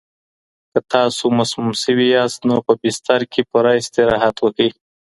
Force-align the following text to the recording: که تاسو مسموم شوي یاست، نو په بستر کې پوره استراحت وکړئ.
که 0.71 0.79
تاسو 0.91 1.25
مسموم 1.37 1.73
شوي 1.83 2.07
یاست، 2.15 2.39
نو 2.49 2.55
په 2.65 2.73
بستر 2.81 3.21
کې 3.31 3.41
پوره 3.49 3.71
استراحت 3.79 4.35
وکړئ. 4.41 4.69